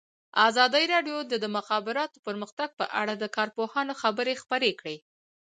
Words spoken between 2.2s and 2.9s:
پرمختګ په